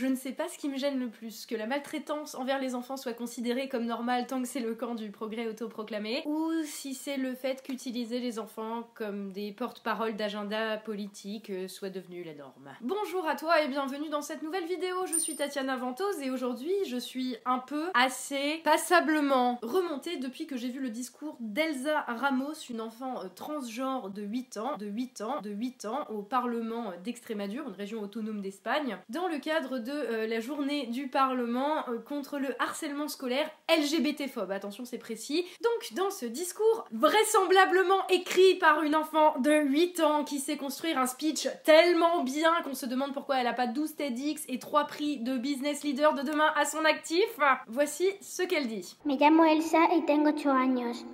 [0.00, 2.74] Je ne sais pas ce qui me gêne le plus, que la maltraitance envers les
[2.74, 6.94] enfants soit considérée comme normale tant que c'est le camp du progrès autoproclamé, ou si
[6.94, 12.32] c'est le fait qu'utiliser les enfants comme des porte-parole d'agenda politique euh, soit devenu la
[12.32, 12.70] norme.
[12.80, 16.72] Bonjour à toi et bienvenue dans cette nouvelle vidéo, je suis Tatiana Ventose et aujourd'hui
[16.88, 22.54] je suis un peu assez passablement remontée depuis que j'ai vu le discours d'Elsa Ramos,
[22.70, 26.94] une enfant euh, transgenre de 8 ans, de 8 ans, de 8 ans au Parlement
[27.04, 32.38] d'Extrémadure, une région autonome d'Espagne, dans le cadre de euh, la journée du Parlement contre
[32.38, 34.50] le harcèlement scolaire LGBT-phobe.
[34.50, 35.44] Attention, c'est précis.
[35.62, 40.98] Donc, dans ce discours, vraisemblablement écrit par une enfant de 8 ans qui sait construire
[40.98, 44.84] un speech tellement bien qu'on se demande pourquoi elle a pas 12 TEDx et 3
[44.84, 47.26] prix de business leader de demain à son actif,
[47.66, 48.96] voici ce qu'elle dit.
[49.04, 51.04] Me llamo Elsa y tengo 8 años.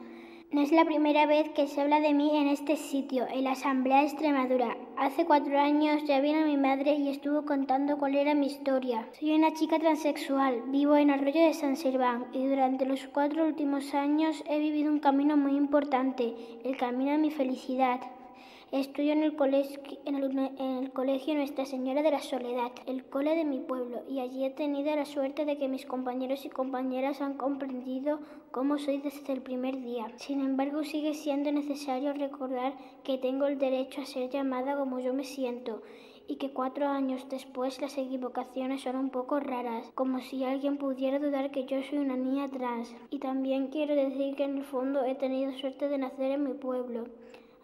[0.53, 3.53] No es la primera vez que se habla de mí en este sitio, en la
[3.53, 4.77] Asamblea de Extremadura.
[4.97, 9.09] Hace cuatro años ya vino mi madre y estuvo contando cuál era mi historia.
[9.19, 13.93] Soy una chica transexual, vivo en Arroyo de San Serván y durante los cuatro últimos
[13.93, 18.01] años he vivido un camino muy importante, el camino a mi felicidad.
[18.73, 23.45] Estudio en el, colegio, en, el, colegio Nuestra Señora de la Soledad, el cole de
[23.45, 27.35] mi pueblo, y allí he tenido la suerte de que mis compañeros y compañeras han
[27.35, 28.19] comprendido
[28.51, 30.11] cómo soy desde el primer día.
[30.17, 35.15] Sin embargo, sigue siendo necesario recordar que tengo el derecho a ser llamada como yo
[35.15, 35.83] me siento
[36.27, 41.21] y que cuatro años después las equivocaciones son un poco raras, como si alguien pudiera
[41.21, 42.97] dudar que yo soy una niña trans.
[43.11, 46.55] Y también quiero decir que en el fondo he tenido suerte de nacer en mi
[46.55, 47.05] pueblo.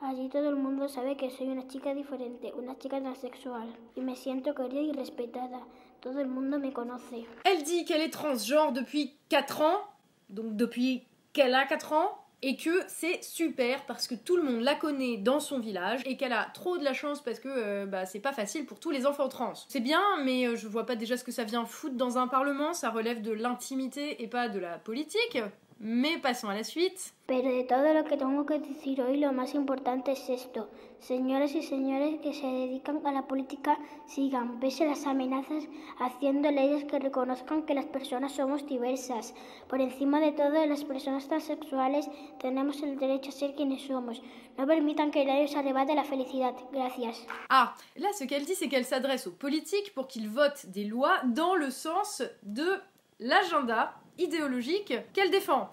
[0.04, 4.16] Allí todo el mundo sabe que soy una chica diferente, una chica transexual, y me
[4.16, 5.60] siento querida y respetada.
[6.00, 7.24] Todo el mundo me conoce.
[7.44, 9.80] Elle dit qu'elle est transgenre depuis 4 ans,
[10.28, 14.62] donc depuis qu'elle a 4 ans, et que c'est super parce que tout le monde
[14.62, 17.86] la connaît dans son village et qu'elle a trop de la chance parce que euh,
[17.86, 19.52] bah, c'est pas facile pour tous les enfants trans.
[19.68, 22.26] C'est bien, mais euh, je vois pas déjà ce que ça vient foutre dans un
[22.26, 25.38] parlement, ça relève de l'intimité et pas de la politique.
[25.84, 27.12] Mais passons à la suite.
[27.26, 30.70] Pero de todo lo que tengo que decir hoy, lo más importante es esto.
[31.00, 35.64] Señoras y señores que se dedican a la política, sigan, pese a las amenazas,
[35.98, 39.34] haciendo leyes que reconozcan que las personas somos diversas.
[39.68, 42.08] Por encima de todo, las personas transexuales
[42.38, 44.22] tenemos el derecho a ser quienes somos.
[44.56, 46.54] No permitan que nadie os arrebate la felicidad.
[46.70, 47.26] Gracias.
[47.48, 51.20] Ah, là, ce qu'elle dit, c'est qu'elle s'adresse aux politiques pour qu'ils votent des lois
[51.24, 52.80] dans le sens de
[53.18, 55.70] l'agenda idéologique qu'elle défend.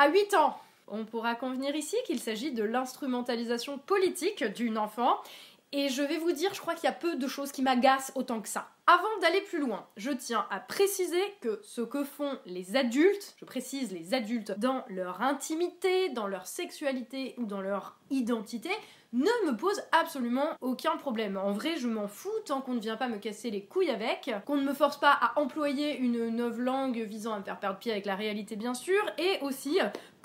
[0.00, 5.18] À 8 ans, on pourra convenir ici qu'il s'agit de l'instrumentalisation politique d'une enfant.
[5.72, 8.12] Et je vais vous dire, je crois qu'il y a peu de choses qui m'agacent
[8.14, 8.68] autant que ça.
[8.90, 13.44] Avant d'aller plus loin, je tiens à préciser que ce que font les adultes, je
[13.44, 18.70] précise les adultes, dans leur intimité, dans leur sexualité ou dans leur identité,
[19.12, 21.36] ne me pose absolument aucun problème.
[21.36, 24.30] En vrai, je m'en fous tant qu'on ne vient pas me casser les couilles avec,
[24.46, 27.78] qu'on ne me force pas à employer une nouvelle langue visant à me faire perdre
[27.78, 29.78] pied avec la réalité bien sûr, et aussi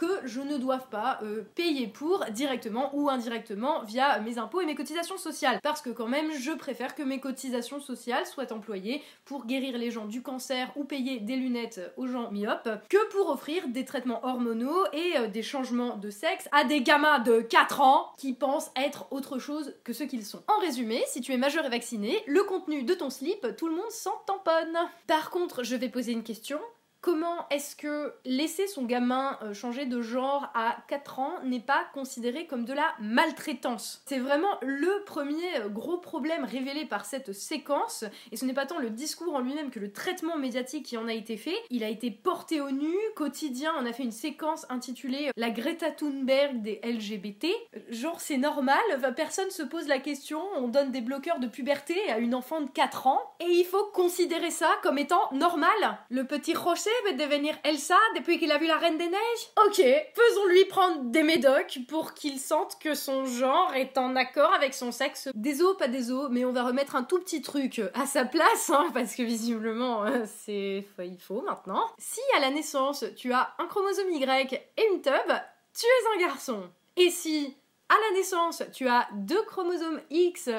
[0.04, 4.66] que je ne doive pas euh, payer pour directement ou indirectement via mes impôts et
[4.66, 5.60] mes cotisations sociales.
[5.64, 9.92] Parce que quand même, je préfère que mes cotisations sociales soient employées pour guérir les
[9.92, 14.26] gens du cancer ou payer des lunettes aux gens myopes que pour offrir des traitements
[14.26, 18.72] hormonaux et euh, des changements de sexe à des gamins de 4 ans qui pensent
[18.76, 20.44] être autre chose que ce qu'ils sont.
[20.48, 23.76] En résumé, si tu es majeur et vacciné, le contenu de ton slip, tout le
[23.76, 24.78] monde s'en tamponne.
[25.08, 26.60] Par contre, je vais poser une question.
[27.04, 31.84] Comment est-ce que laisser son gamin euh, changer de genre à 4 ans n'est pas
[31.94, 34.02] considéré comme de la maltraitance?
[34.06, 38.66] C'est vraiment le premier euh, gros problème révélé par cette séquence, et ce n'est pas
[38.66, 41.58] tant le discours en lui-même que le traitement médiatique qui en a été fait.
[41.70, 45.92] Il a été porté au nu, quotidien, on a fait une séquence intitulée La Greta
[45.92, 47.48] Thunberg des LGBT.
[47.90, 48.80] Genre c'est normal,
[49.14, 52.70] personne se pose la question, on donne des bloqueurs de puberté à une enfant de
[52.70, 55.98] 4 ans, et il faut considérer ça comme étant normal.
[56.10, 59.82] Le petit rocher veut devenir Elsa depuis qu'il a vu la Reine des Neiges Ok,
[60.16, 64.92] faisons-lui prendre des médocs pour qu'il sente que son genre est en accord avec son
[64.92, 65.30] sexe.
[65.36, 68.26] Des os, pas des os, mais on va remettre un tout petit truc à sa
[68.26, 70.86] place, hein, parce que visiblement, euh, c'est...
[71.00, 71.90] il faut maintenant.
[71.98, 75.34] Si à la naissance, tu as un chromosome Y et une tub,
[75.78, 76.70] tu es un garçon.
[76.98, 77.56] Et si
[77.90, 80.50] à la naissance, tu as deux chromosomes X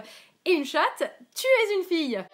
[0.44, 2.24] et une chatte, tu es une fille.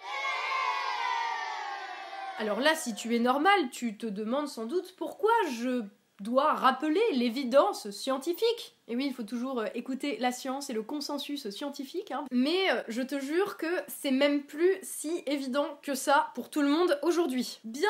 [2.41, 5.29] Alors là, si tu es normal, tu te demandes sans doute pourquoi
[5.59, 5.83] je
[6.21, 10.81] dois rappeler l'évidence scientifique Et oui, il faut toujours euh, écouter la science et le
[10.81, 12.11] consensus scientifique.
[12.11, 12.25] Hein.
[12.29, 16.61] Mais euh, je te jure que c'est même plus si évident que ça pour tout
[16.61, 17.61] le monde aujourd'hui.
[17.63, 17.87] Bienvenue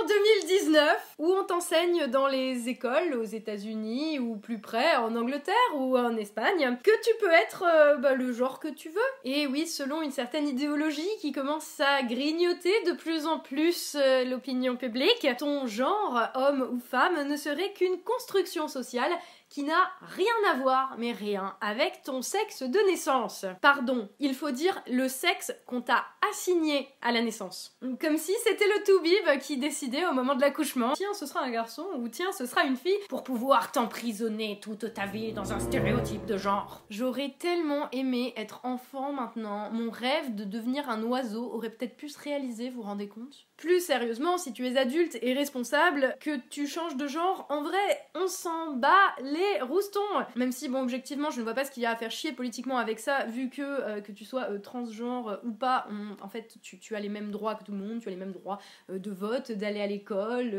[0.00, 5.54] en 2019, où on t'enseigne dans les écoles aux États-Unis ou plus près en Angleterre
[5.74, 9.00] ou en Espagne que tu peux être euh, bah, le genre que tu veux.
[9.24, 13.96] Et oui, selon une certaine idéologie qui commence à grignoter de plus en plus
[14.26, 19.10] l'opinion publique, ton genre, homme ou femme, ne serait qu'une construction sociale
[19.56, 23.46] qui n'a rien à voir, mais rien, avec ton sexe de naissance.
[23.62, 27.74] Pardon, il faut dire le sexe qu'on t'a assigné à la naissance.
[27.98, 31.50] Comme si c'était le tout-bib qui décidait au moment de l'accouchement tiens, ce sera un
[31.50, 35.58] garçon ou tiens, ce sera une fille pour pouvoir t'emprisonner toute ta vie dans un
[35.58, 36.82] stéréotype de genre.
[36.90, 39.70] J'aurais tellement aimé être enfant maintenant.
[39.70, 43.46] Mon rêve de devenir un oiseau aurait peut-être pu se réaliser, vous vous rendez compte?
[43.56, 48.06] Plus sérieusement, si tu es adulte et responsable, que tu changes de genre, en vrai,
[48.14, 50.00] on s'en bat les roustons.
[50.34, 52.32] Même si, bon, objectivement, je ne vois pas ce qu'il y a à faire chier
[52.32, 55.86] politiquement avec ça, vu que euh, que tu sois euh, transgenre euh, ou pas,
[56.20, 58.32] en fait, tu, as les mêmes droits que tout le monde, tu as les mêmes
[58.32, 58.58] droits
[58.88, 60.50] de vote, d'aller à l'école,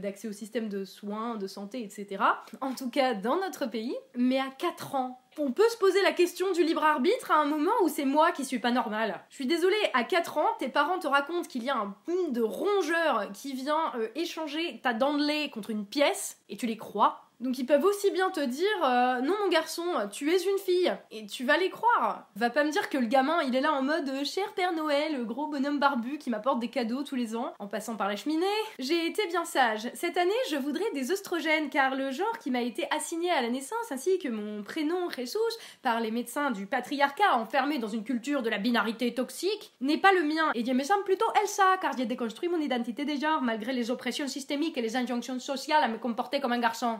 [0.00, 2.22] d'accès au système de soins, de santé, etc.
[2.60, 3.94] En tout cas, dans notre pays.
[4.16, 7.44] Mais à 4 ans, on peut se poser la question du libre arbitre à un
[7.44, 9.20] moment où c'est moi qui suis pas normal.
[9.30, 12.32] Je suis désolée, à 4 ans, tes parents te racontent qu'il y a un boom
[12.32, 15.14] de rongeur qui vient échanger ta dent
[15.52, 17.23] contre une pièce, et tu les crois.
[17.40, 20.92] Donc ils peuvent aussi bien te dire euh, non mon garçon, tu es une fille
[21.10, 22.28] et tu vas les croire.
[22.36, 24.72] Va pas me dire que le gamin il est là en mode euh, cher Père
[24.72, 28.08] Noël, le gros bonhomme barbu qui m'apporte des cadeaux tous les ans en passant par
[28.08, 28.46] la cheminée.
[28.78, 29.90] J'ai été bien sage.
[29.94, 33.50] Cette année, je voudrais des oestrogènes car le genre qui m'a été assigné à la
[33.50, 35.38] naissance ainsi que mon prénom Jesus
[35.82, 40.12] par les médecins du patriarcat enfermé dans une culture de la binarité toxique n'est pas
[40.12, 43.42] le mien et il me semble plutôt Elsa car j'ai déconstruit mon identité de genre
[43.42, 46.98] malgré les oppressions systémiques et les injonctions sociales à me comporter comme un garçon.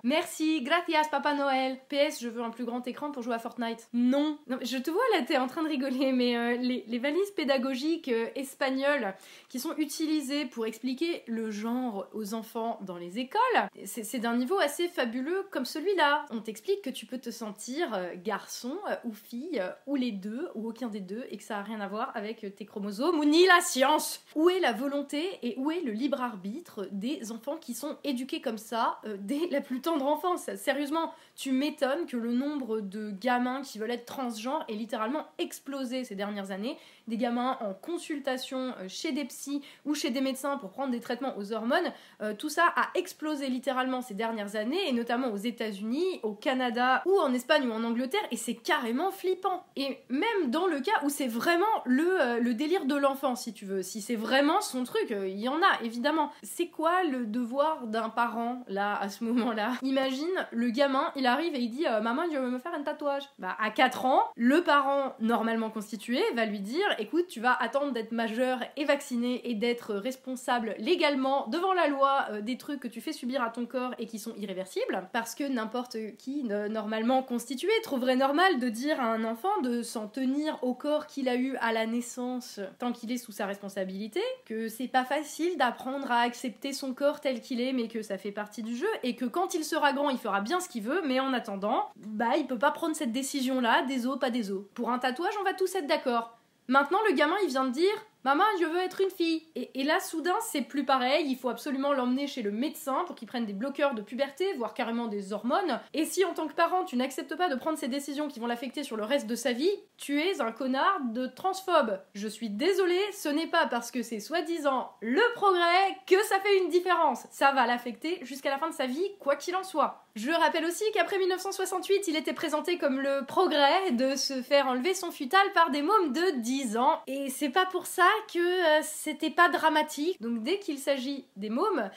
[0.62, 1.78] Gracias Papa Noël.
[1.88, 3.88] PS, je veux un plus grand écran pour jouer à Fortnite.
[3.92, 4.38] Non.
[4.46, 8.08] non je te vois là, t'es en train de rigoler, mais euh, les, valises pédagogiques
[8.08, 9.14] euh, espagnoles
[9.48, 13.40] qui sont utilisées pour expliquer le genre aux enfants dans les écoles,
[13.84, 16.24] c'est d'un niveau assez fabuleux comme celui-là.
[16.30, 20.68] On t'explique que tu peux te sentir euh, garçon ou fille, ou les deux, ou
[20.68, 23.46] aucun des deux, et que ça a rien à voir avec tes chromosomes, ou ni
[23.46, 24.24] la science.
[24.34, 28.40] Où est la volonté et où est le libre arbitre des enfants qui sont éduqués
[28.40, 30.50] comme ça dès la plus tendre enfance.
[30.56, 36.04] Sérieusement, tu m'étonnes que le nombre de gamins qui veulent être transgenres ait littéralement explosé
[36.04, 36.76] ces dernières années
[37.08, 41.00] des gamins en consultation euh, chez des psys ou chez des médecins pour prendre des
[41.00, 41.92] traitements aux hormones.
[42.22, 47.02] Euh, tout ça a explosé littéralement ces dernières années, et notamment aux États-Unis, au Canada
[47.06, 49.66] ou en Espagne ou en Angleterre, et c'est carrément flippant.
[49.76, 53.52] Et même dans le cas où c'est vraiment le, euh, le délire de l'enfant, si
[53.52, 56.30] tu veux, si c'est vraiment son truc, il y en a évidemment.
[56.42, 59.72] C'est quoi le devoir d'un parent là à ce moment-là?
[59.82, 63.24] Imagine le gamin, il arrive et il dit Maman, je veux me faire un tatouage.
[63.38, 67.92] Bah, à 4 ans, le parent normalement constitué va lui dire écoute, tu vas attendre
[67.92, 72.88] d'être majeur et vacciné et d'être responsable légalement devant la loi euh, des trucs que
[72.88, 77.22] tu fais subir à ton corps et qui sont irréversibles, parce que n'importe qui, normalement
[77.22, 81.36] constitué, trouverait normal de dire à un enfant de s'en tenir au corps qu'il a
[81.36, 86.10] eu à la naissance tant qu'il est sous sa responsabilité, que c'est pas facile d'apprendre
[86.10, 89.16] à accepter son corps tel qu'il est, mais que ça fait partie du jeu, et
[89.16, 92.36] que quand il sera grand, il fera bien ce qu'il veut, mais en attendant, bah
[92.36, 94.64] il peut pas prendre cette décision-là, des os, pas des os.
[94.74, 96.38] Pour un tatouage, on va tous être d'accord.
[96.68, 99.42] Maintenant, le gamin, il vient de dire Maman, je veux être une fille.
[99.54, 101.26] Et, là, soudain, c'est plus pareil.
[101.28, 104.72] Il faut absolument l'emmener chez le médecin pour qu'il prenne des bloqueurs de puberté, voire
[104.72, 105.78] carrément des hormones.
[105.92, 108.46] Et si, en tant que parent, tu n'acceptes pas de prendre ces décisions qui vont
[108.46, 112.00] l'affecter sur le reste de sa vie, tu es un connard de transphobe.
[112.14, 116.58] Je suis désolée, ce n'est pas parce que c'est soi-disant le progrès que ça fait
[116.62, 117.26] une différence.
[117.30, 120.06] Ça va l'affecter jusqu'à la fin de sa vie, quoi qu'il en soit.
[120.16, 124.94] Je rappelle aussi qu'après 1968, il était présenté comme le progrès de se faire enlever
[124.94, 127.00] son futal par des mômes de 10 ans.
[127.08, 130.20] Et c'est pas pour ça que euh, c'était pas dramatique.
[130.20, 131.90] Donc dès qu'il s'agit des mômes,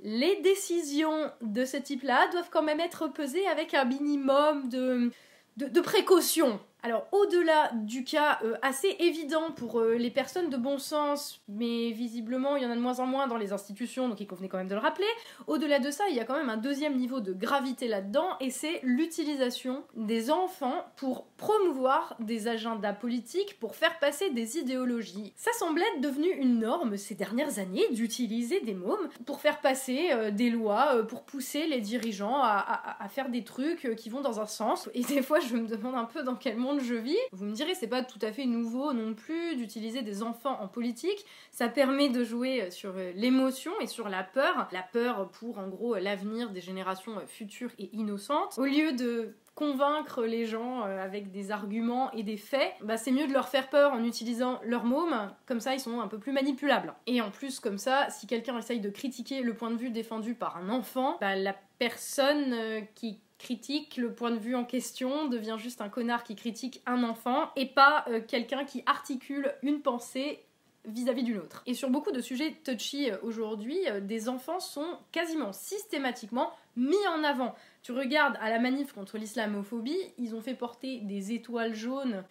[0.00, 5.10] les décisions de ce type-là doivent quand même être pesées avec un minimum de,
[5.56, 6.60] de, de précaution.
[6.86, 11.90] Alors, au-delà du cas euh, assez évident pour euh, les personnes de bon sens, mais
[11.90, 14.48] visiblement il y en a de moins en moins dans les institutions, donc il convenait
[14.48, 15.08] quand même de le rappeler,
[15.48, 18.50] au-delà de ça, il y a quand même un deuxième niveau de gravité là-dedans, et
[18.50, 25.32] c'est l'utilisation des enfants pour promouvoir des agendas politiques, pour faire passer des idéologies.
[25.34, 30.10] Ça semble être devenu une norme ces dernières années d'utiliser des mômes pour faire passer
[30.12, 34.38] euh, des lois, pour pousser les dirigeants à, à faire des trucs qui vont dans
[34.38, 37.16] un sens, et des fois je me demande un peu dans quel monde je vis.
[37.32, 40.68] Vous me direz, c'est pas tout à fait nouveau non plus d'utiliser des enfants en
[40.68, 41.24] politique.
[41.50, 44.68] Ça permet de jouer sur l'émotion et sur la peur.
[44.72, 48.58] La peur pour, en gros, l'avenir des générations futures et innocentes.
[48.58, 53.10] Au lieu de convaincre les gens euh, avec des arguments et des faits, bah c'est
[53.10, 56.18] mieux de leur faire peur en utilisant leur môme, comme ça ils sont un peu
[56.18, 56.94] plus manipulables.
[57.06, 60.34] Et en plus, comme ça, si quelqu'un essaye de critiquer le point de vue défendu
[60.34, 65.28] par un enfant, bah la personne euh, qui critique le point de vue en question
[65.28, 69.80] devient juste un connard qui critique un enfant et pas euh, quelqu'un qui articule une
[69.82, 70.42] pensée
[70.84, 71.62] vis-à-vis d'une autre.
[71.66, 77.56] Et sur beaucoup de sujets touchy aujourd'hui, des enfants sont quasiment systématiquement mis en avant.
[77.82, 82.22] Tu regardes à la manif contre l'islamophobie, ils ont fait porter des étoiles jaunes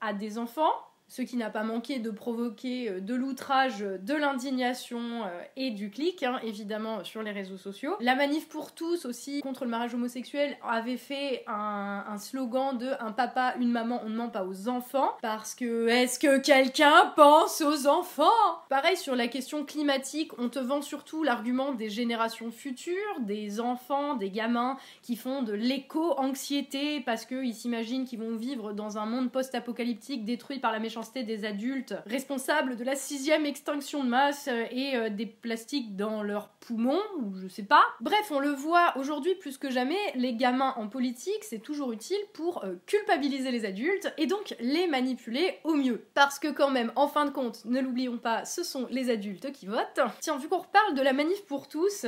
[0.00, 0.72] à des enfants
[1.10, 5.90] ce qui n'a pas manqué de provoquer euh, de l'outrage, de l'indignation euh, et du
[5.90, 7.96] clic, hein, évidemment, sur les réseaux sociaux.
[8.00, 13.10] La manif pour tous aussi contre le mariage homosexuel avait fait un slogan de un
[13.10, 17.60] papa, une maman, on ne ment pas aux enfants, parce que est-ce que quelqu'un pense
[17.60, 18.28] aux enfants?
[18.68, 24.14] Pareil sur la question climatique, on te vend surtout l'argument des générations futures, des enfants,
[24.14, 29.32] des gamins qui font de l'éco-anxiété parce qu'ils s'imaginent qu'ils vont vivre dans un monde
[29.32, 34.64] post-apocalyptique détruit par la méchanceté des adultes responsables de la sixième extinction de masse euh,
[34.70, 37.82] et euh, des plastiques dans leurs poumons, ou je sais pas.
[38.00, 42.20] Bref, on le voit aujourd'hui plus que jamais, les gamins en politique, c'est toujours utile
[42.32, 46.04] pour euh, culpabiliser les adultes et donc les manipuler au mieux.
[46.14, 49.52] Parce que quand même, en fin de compte, ne l'oublions pas, ce sont les adultes
[49.52, 50.00] qui votent.
[50.20, 52.06] Tiens, vu qu'on reparle de la manif pour tous,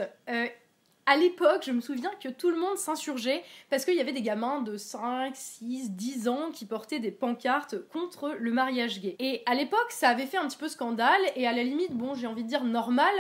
[1.07, 4.23] à l'époque, je me souviens que tout le monde s'insurgeait parce qu'il y avait des
[4.23, 9.17] gamins de 5, 6, 10 ans qui portaient des pancartes contre le mariage gay.
[9.19, 12.15] Et à l'époque, ça avait fait un petit peu scandale et à la limite, bon,
[12.15, 13.13] j'ai envie de dire normal,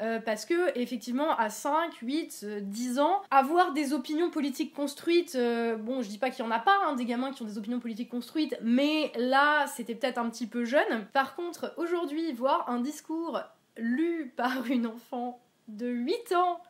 [0.00, 5.76] euh, parce que effectivement à 5, 8, 10 ans, avoir des opinions politiques construites, euh,
[5.76, 7.58] bon je dis pas qu'il y en a pas, hein, des gamins qui ont des
[7.58, 11.06] opinions politiques construites, mais là c'était peut-être un petit peu jeune.
[11.12, 13.40] Par contre aujourd'hui voir un discours
[13.76, 16.60] lu par une enfant de 8 ans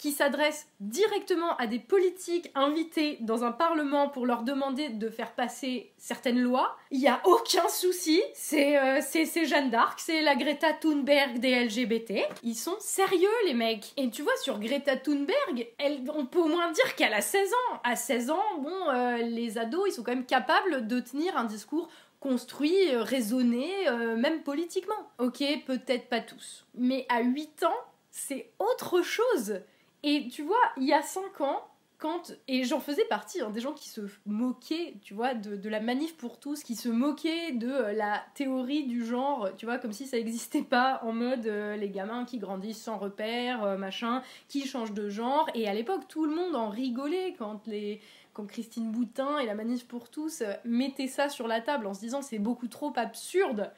[0.00, 5.32] qui s'adresse directement à des politiques invités dans un parlement pour leur demander de faire
[5.32, 8.22] passer certaines lois, il n'y a aucun souci.
[8.54, 12.24] Euh, c'est Jeanne d'Arc, c'est la Greta Thunberg des LGBT.
[12.42, 13.92] Ils sont sérieux, les mecs.
[13.98, 15.68] Et tu vois, sur Greta Thunberg,
[16.14, 17.80] on peut au moins dire qu'elle a 16 ans.
[17.84, 21.44] À 16 ans, bon, euh, les ados, ils sont quand même capables de tenir un
[21.44, 21.90] discours
[22.20, 23.68] construit, euh, raisonné,
[24.16, 25.10] même politiquement.
[25.18, 26.64] Ok, peut-être pas tous.
[26.74, 27.80] Mais à 8 ans,
[28.10, 29.60] c'est autre chose.
[30.02, 33.60] Et tu vois, il y a 5 ans, quand, et j'en faisais partie, hein, des
[33.60, 37.70] gens qui se moquaient, tu vois, de, la manif pour tous, qui se moquaient de
[37.70, 41.76] euh, la théorie du genre, tu vois, comme si ça n'existait pas, en mode euh,
[41.76, 45.48] les gamins qui grandissent sans repère, euh, machin, qui changent de genre.
[45.54, 48.00] Et à l'époque, tout le monde en rigolait quand les
[48.32, 51.98] quand Christine Boutin et la manif pour tous mettaient ça sur la table en se
[51.98, 53.72] disant c'est beaucoup trop absurde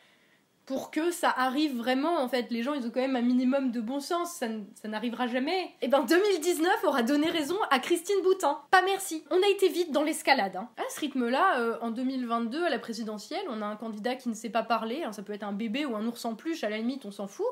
[0.67, 2.51] pour que ça arrive vraiment en fait.
[2.51, 4.49] Les gens ils ont quand même un minimum de bon sens, ça,
[4.89, 5.63] n'arrivera jamais.
[5.65, 8.59] Et eh ben 2019 aura donné raison à Christine Boutin.
[8.71, 9.25] Pas merci.
[9.31, 10.57] On a été vite dans l'escalade.
[10.57, 10.69] Hein.
[10.77, 14.35] À ce rythme-là, euh, en 2022 à la présidentielle, on a un candidat qui ne
[14.35, 15.13] sait pas parler, hein.
[15.13, 17.27] ça peut être un bébé ou un ours en peluche, à la limite on s'en
[17.27, 17.47] fout.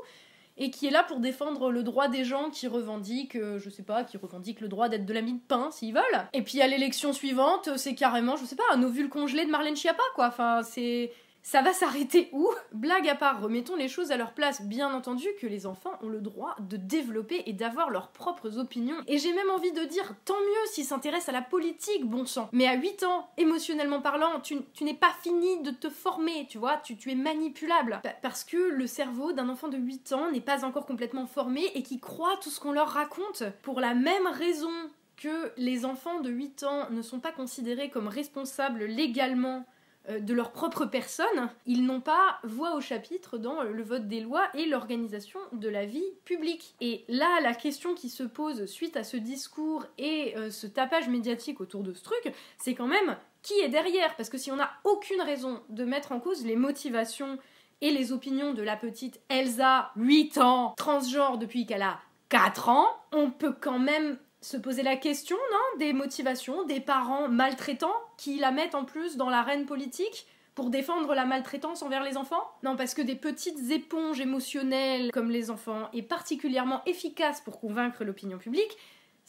[0.57, 3.83] Et qui est là pour défendre le droit des gens qui revendiquent, euh, je sais
[3.83, 6.29] pas, qui revendiquent le droit d'être de la mie de pain s'ils veulent.
[6.35, 9.77] Et puis à l'élection suivante, c'est carrément, je sais pas, un ovule congelé de Marlène
[9.77, 10.27] Schiappa quoi.
[10.27, 11.13] Enfin, c'est
[11.43, 12.49] ça va s'arrêter où?
[12.73, 14.63] Blague à part, remettons les choses à leur place.
[14.63, 18.97] Bien entendu que les enfants ont le droit de développer et d'avoir leurs propres opinions.
[19.07, 22.49] Et j'ai même envie de dire, tant mieux s'ils s'intéressent à la politique, bon sang.
[22.53, 26.77] Mais à 8 ans, émotionnellement parlant, tu, n'es pas fini de te former, tu vois,
[26.79, 28.01] tu, es manipulable.
[28.23, 31.83] parce que le cerveau d'un enfant de 8 ans n'est pas encore complètement formé et
[31.83, 33.45] qui croit tout ce qu'on leur raconte.
[33.63, 34.71] Pour la même raison
[35.17, 39.67] que les enfants de 8 ans ne sont pas considérés comme responsables légalement
[40.09, 44.49] de leur propre personne, ils n'ont pas voix au chapitre dans le vote des lois
[44.55, 46.75] et l'organisation de la vie publique.
[46.81, 51.09] Et là, la question qui se pose suite à ce discours et euh, ce tapage
[51.09, 54.17] médiatique autour de ce truc, c'est quand même qui est derrière?
[54.17, 57.39] Parce que si on n'a aucune raison de mettre en cause les motivations
[57.81, 62.87] et les opinions de la petite Elsa, 8 ans, transgenre depuis qu'elle a 4 ans,
[63.13, 68.39] on peut quand même se poser la question, non Des motivations, des parents maltraitants qui
[68.39, 72.51] la mettent en plus dans l'arène politique pour défendre la maltraitance envers les enfants?
[72.63, 78.05] Non, parce que des petites éponges émotionnelles comme les enfants est particulièrement efficace pour convaincre
[78.05, 78.77] l'opinion publique,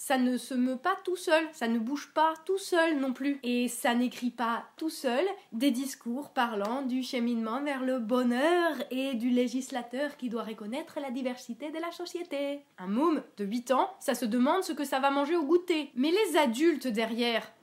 [0.04, 3.40] ça ne se meut pas tout seul, ça ne bouge pas tout seul non plus.
[3.44, 9.14] Et ça n'écrit pas tout seul des discours parlant du cheminement vers le bonheur et
[9.14, 12.62] du législateur qui doit reconnaître la diversité de la société.
[12.80, 15.92] Un môme de 8 ans, ça se demande ce que ça va manger au goûter.
[15.94, 17.54] Mais les adultes derrière,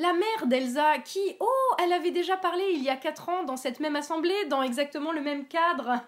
[0.00, 3.56] La mère d'Elsa, qui, oh, elle avait déjà parlé il y a 4 ans dans
[3.56, 6.00] cette même assemblée, dans exactement le même cadre,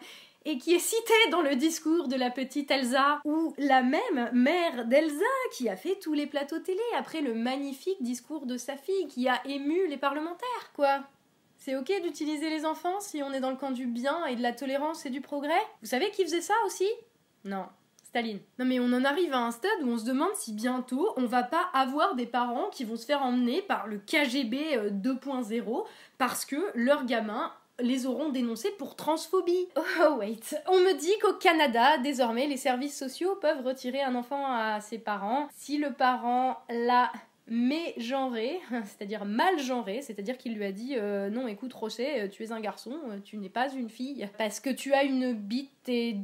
[0.44, 4.86] et qui est citée dans le discours de la petite Elsa, ou la même mère
[4.86, 9.06] d'Elsa qui a fait tous les plateaux télé après le magnifique discours de sa fille
[9.08, 11.00] qui a ému les parlementaires, quoi.
[11.58, 14.42] C'est ok d'utiliser les enfants si on est dans le camp du bien et de
[14.42, 15.60] la tolérance et du progrès?
[15.82, 16.88] Vous savez qui faisait ça aussi?
[17.44, 17.66] Non,
[18.02, 18.40] Staline.
[18.58, 21.26] Non mais on en arrive à un stade où on se demande si bientôt on
[21.26, 25.82] va pas avoir des parents qui vont se faire emmener par le KGB 2.0 euh,
[26.18, 29.68] parce que leurs gamins les auront dénoncés pour transphobie.
[30.02, 34.46] Oh wait, on me dit qu'au Canada, désormais, les services sociaux peuvent retirer un enfant
[34.46, 37.10] à ses parents si le parent l'a
[37.50, 42.44] mégenré, c'est-à-dire mal genré, c'est-à-dire qu'il lui a dit euh, non écoute Rocher, euh, tu
[42.44, 45.88] es un garçon, euh, tu n'es pas une fille, parce que tu as une bite
[45.88, 46.16] et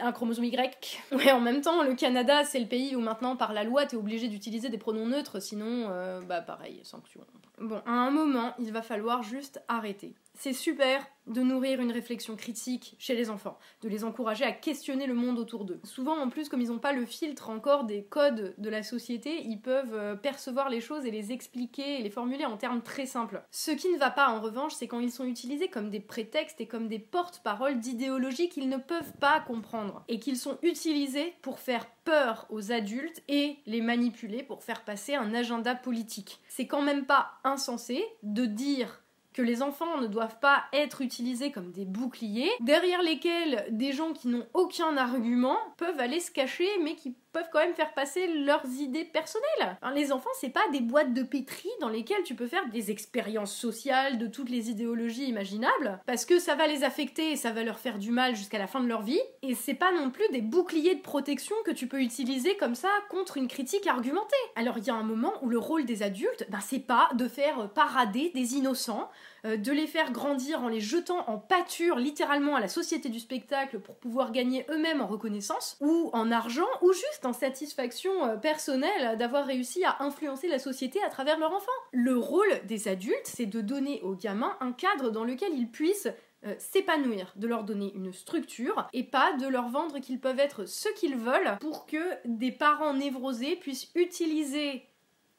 [0.00, 1.00] un chromosome Y.
[1.12, 3.96] Ouais, en même temps, le Canada, c'est le pays où maintenant, par la loi, t'es
[3.96, 5.88] obligé d'utiliser des pronoms neutres, sinon,
[6.26, 7.20] bah pareil, sanction.
[7.60, 10.14] Bon, à un moment, il va falloir juste arrêter.
[10.34, 15.06] C'est super de nourrir une réflexion critique chez les enfants, de les encourager à questionner
[15.06, 15.80] le monde autour d'eux.
[15.84, 19.42] Souvent, en plus, comme ils n'ont pas le filtre encore des codes de la société,
[19.44, 23.06] ils peuvent euh, percevoir les choses et les expliquer et les formuler en termes très
[23.06, 23.42] simples.
[23.50, 26.60] Ce qui ne va pas, en revanche, c'est quand ils sont utilisés comme des prétextes
[26.60, 31.58] et comme des porte-paroles d'idéologie qu'ils ne peuvent pas comprendre, et qu'ils sont utilisés pour
[31.58, 36.40] faire peur aux adultes et les manipuler pour faire passer un agenda politique.
[36.48, 39.02] C'est quand même pas insensé de dire
[39.42, 44.28] les enfants ne doivent pas être utilisés comme des boucliers, derrière lesquels des gens qui
[44.28, 48.66] n'ont aucun argument peuvent aller se cacher, mais qui peuvent quand même faire passer leurs
[48.66, 49.78] idées personnelles.
[49.94, 53.54] les enfants, c'est pas des boîtes de pétri dans lesquelles tu peux faire des expériences
[53.54, 57.62] sociales de toutes les idéologies imaginables, parce que ça va les affecter et ça va
[57.62, 59.20] leur faire du mal jusqu'à la fin de leur vie.
[59.42, 62.88] Et c'est pas non plus des boucliers de protection que tu peux utiliser comme ça
[63.10, 64.36] contre une critique argumentée.
[64.56, 67.28] Alors il y a un moment où le rôle des adultes, ben, c'est pas de
[67.28, 69.10] faire parader des innocents,
[69.44, 73.78] de les faire grandir en les jetant en pâture littéralement à la société du spectacle
[73.80, 79.16] pour pouvoir gagner eux-mêmes en reconnaissance, ou en argent, ou juste en satisfaction euh, personnelle
[79.18, 81.66] d'avoir réussi à influencer la société à travers leur enfant.
[81.92, 86.08] Le rôle des adultes, c'est de donner aux gamins un cadre dans lequel ils puissent
[86.46, 90.66] euh, s'épanouir, de leur donner une structure et pas de leur vendre qu'ils peuvent être
[90.66, 94.84] ce qu'ils veulent pour que des parents névrosés puissent utiliser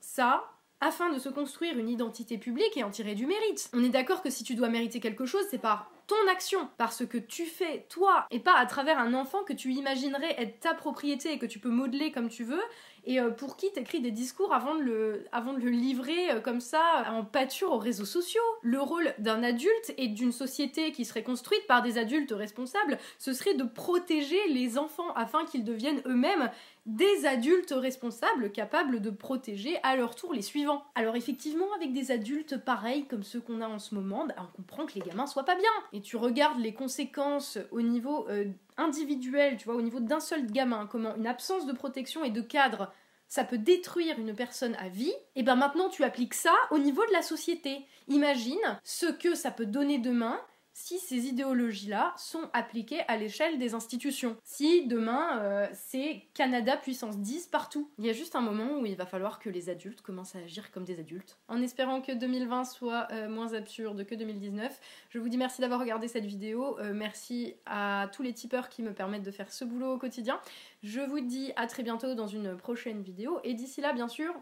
[0.01, 0.43] ça
[0.81, 3.69] afin de se construire une identité publique et en tirer du mérite.
[3.73, 7.05] On est d'accord que si tu dois mériter quelque chose, c'est par ton action, parce
[7.05, 10.73] que tu fais toi, et pas à travers un enfant que tu imaginerais être ta
[10.73, 12.61] propriété et que tu peux modeler comme tu veux,
[13.05, 16.39] et euh, pour qui t'écris des discours avant de le, avant de le livrer euh,
[16.41, 18.41] comme ça en pâture aux réseaux sociaux.
[18.61, 23.33] Le rôle d'un adulte et d'une société qui serait construite par des adultes responsables, ce
[23.33, 26.49] serait de protéger les enfants afin qu'ils deviennent eux-mêmes
[26.95, 30.83] des adultes responsables capables de protéger à leur tour les suivants.
[30.95, 34.55] Alors effectivement, avec des adultes pareils comme ceux qu'on a en ce moment, bah, on
[34.57, 35.69] comprend que les gamins soient pas bien.
[35.93, 38.45] Et tu regardes les conséquences au niveau euh,
[38.77, 42.41] individuel, tu vois, au niveau d'un seul gamin, comment une absence de protection et de
[42.41, 42.91] cadre
[43.31, 47.05] ça peut détruire une personne à vie, et ben maintenant tu appliques ça au niveau
[47.05, 47.85] de la société.
[48.07, 50.41] Imagine ce que ça peut donner demain
[50.79, 54.37] si ces idéologies-là sont appliquées à l'échelle des institutions.
[54.45, 57.91] Si demain euh, c'est Canada puissance 10 partout.
[57.97, 60.39] Il y a juste un moment où il va falloir que les adultes commencent à
[60.39, 61.37] agir comme des adultes.
[61.49, 65.81] En espérant que 2020 soit euh, moins absurde que 2019, je vous dis merci d'avoir
[65.81, 66.79] regardé cette vidéo.
[66.79, 70.39] Euh, merci à tous les tipeurs qui me permettent de faire ce boulot au quotidien.
[70.81, 73.41] Je vous dis à très bientôt dans une prochaine vidéo.
[73.43, 74.33] Et d'ici là, bien sûr,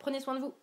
[0.00, 0.54] prenez soin de vous.